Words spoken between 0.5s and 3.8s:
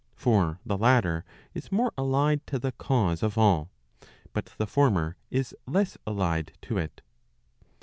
the latter is more allied to the cause of all;